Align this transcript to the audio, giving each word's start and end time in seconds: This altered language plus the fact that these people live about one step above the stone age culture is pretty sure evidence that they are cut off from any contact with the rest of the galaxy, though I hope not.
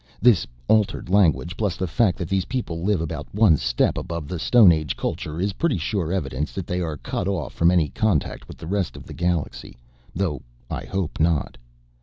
This 0.19 0.47
altered 0.67 1.09
language 1.09 1.55
plus 1.55 1.77
the 1.77 1.85
fact 1.85 2.17
that 2.17 2.27
these 2.27 2.45
people 2.45 2.81
live 2.81 3.01
about 3.01 3.27
one 3.35 3.55
step 3.55 3.99
above 3.99 4.27
the 4.27 4.39
stone 4.39 4.71
age 4.71 4.97
culture 4.97 5.39
is 5.39 5.53
pretty 5.53 5.77
sure 5.77 6.11
evidence 6.11 6.53
that 6.53 6.65
they 6.65 6.81
are 6.81 6.97
cut 6.97 7.27
off 7.27 7.53
from 7.53 7.69
any 7.69 7.89
contact 7.89 8.47
with 8.47 8.57
the 8.57 8.65
rest 8.65 8.97
of 8.97 9.05
the 9.05 9.13
galaxy, 9.13 9.77
though 10.15 10.41
I 10.71 10.85
hope 10.85 11.19
not. 11.19 11.55